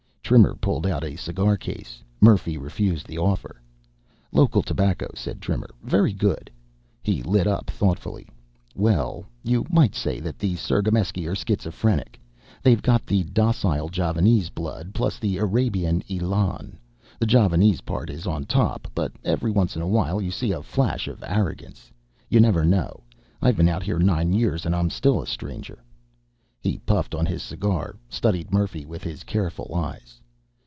Trimmer 0.23 0.55
pulled 0.55 0.87
out 0.87 1.03
a 1.03 1.17
cigar 1.17 1.57
case. 1.57 2.01
Murphy 2.21 2.57
refused 2.57 3.05
the 3.05 3.17
offer. 3.17 3.61
"Local 4.31 4.61
tobacco," 4.63 5.09
said 5.13 5.41
Trimmer. 5.41 5.67
"Very 5.83 6.13
good." 6.13 6.49
He 7.03 7.21
lit 7.21 7.47
up 7.47 7.69
thoughtfully. 7.69 8.29
"Well, 8.73 9.25
you 9.43 9.65
might 9.69 9.93
say 9.93 10.21
that 10.21 10.39
the 10.39 10.55
Cirgameski 10.55 11.27
are 11.27 11.35
schizophrenic. 11.35 12.17
They've 12.63 12.81
got 12.81 13.05
the 13.05 13.23
docile 13.25 13.89
Javanese 13.89 14.49
blood, 14.49 14.93
plus 14.93 15.19
the 15.19 15.35
Arabian 15.37 15.99
élan. 16.03 16.77
The 17.19 17.25
Javanese 17.25 17.81
part 17.81 18.09
is 18.09 18.25
on 18.25 18.45
top, 18.45 18.87
but 18.95 19.11
every 19.25 19.51
once 19.51 19.75
in 19.75 19.81
a 19.81 19.87
while 19.87 20.21
you 20.21 20.31
see 20.31 20.53
a 20.53 20.63
flash 20.63 21.09
of 21.09 21.21
arrogance.... 21.27 21.91
You 22.29 22.39
never 22.39 22.63
know. 22.63 23.03
I've 23.41 23.57
been 23.57 23.67
out 23.67 23.83
here 23.83 23.99
nine 23.99 24.31
years 24.31 24.65
and 24.65 24.73
I'm 24.73 24.91
still 24.91 25.21
a 25.21 25.27
stranger." 25.27 25.83
He 26.61 26.77
puffed 26.77 27.13
on 27.15 27.25
his 27.25 27.43
cigar, 27.43 27.97
studied 28.07 28.53
Murphy 28.53 28.85
with 28.85 29.03
his 29.03 29.23
careful 29.25 29.73
eyes. 29.75 30.19